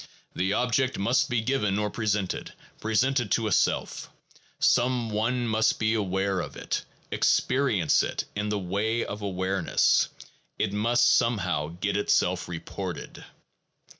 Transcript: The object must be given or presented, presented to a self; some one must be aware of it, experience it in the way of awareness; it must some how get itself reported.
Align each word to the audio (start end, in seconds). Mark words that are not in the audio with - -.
The 0.35 0.51
object 0.53 0.97
must 0.97 1.29
be 1.29 1.41
given 1.41 1.77
or 1.77 1.91
presented, 1.91 2.53
presented 2.79 3.29
to 3.33 3.45
a 3.45 3.51
self; 3.51 4.09
some 4.57 5.11
one 5.11 5.45
must 5.47 5.77
be 5.77 5.93
aware 5.93 6.39
of 6.39 6.57
it, 6.57 6.83
experience 7.11 8.01
it 8.01 8.25
in 8.35 8.49
the 8.49 8.57
way 8.57 9.05
of 9.05 9.21
awareness; 9.21 10.09
it 10.57 10.73
must 10.73 11.05
some 11.05 11.37
how 11.37 11.77
get 11.79 11.95
itself 11.97 12.47
reported. 12.47 13.25